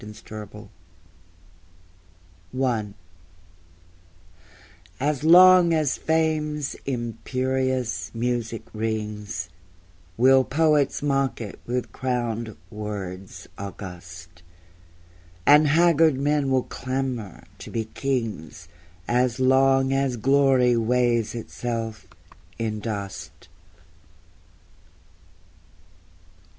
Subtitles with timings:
[0.01, 0.65] Three Quatrains
[2.59, 2.93] I
[4.99, 9.49] As long as Fame's imperious music rings
[10.17, 14.41] Will poets mock it with crowned words august;
[15.45, 18.67] And haggard men will clamber to be kings
[19.07, 22.07] As long as Glory weighs itself
[22.57, 23.49] in dust.